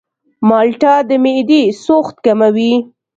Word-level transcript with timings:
مالټه 0.47 0.93
د 1.07 1.11
معدې 1.23 1.63
سوخت 1.83 2.15
کموي. 2.25 2.73